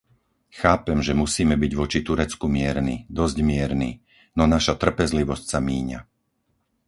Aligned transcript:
Chápem, 0.59 0.97
že 1.07 1.13
musíme 1.23 1.55
byť 1.63 1.71
voči 1.81 1.99
Turecku 2.07 2.45
mierni, 2.55 2.95
dosť 3.19 3.37
mierni, 3.49 3.91
no 4.37 4.43
naša 4.53 4.73
trpezlivosť 4.83 5.45
sa 5.51 5.59
míňa. 5.69 5.99